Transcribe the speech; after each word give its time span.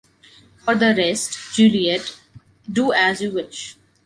For 0.65 0.73
the 0.73 0.95
rest, 0.97 1.37
Juliette, 1.53 2.19
do 2.73 2.91
as 2.91 3.21
you 3.21 3.33
wish. 3.33 3.75